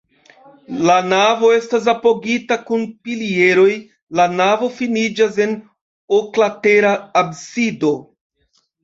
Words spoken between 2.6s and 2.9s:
kun